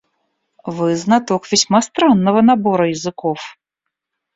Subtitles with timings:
[0.65, 3.59] Вы знаток весьма странного набора языков.